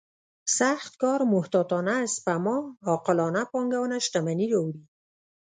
سخت 0.57 0.91
کار 1.01 1.19
محتاطانه 1.33 1.95
سپما 2.13 2.57
عاقلانه 2.89 3.41
پانګونه 3.51 3.97
شتمني 4.05 4.45
راوړي. 4.53 4.83